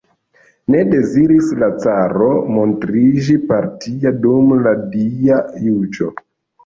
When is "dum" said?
4.25-4.57